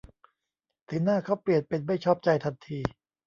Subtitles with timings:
[0.87, 2.79] สีหน้าเค้าเปลี่ยนเป็นไม่ชอบใจทันที